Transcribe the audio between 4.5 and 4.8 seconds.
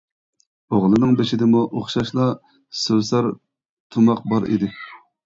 ئىدى.